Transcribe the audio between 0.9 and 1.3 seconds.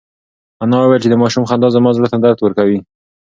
چې د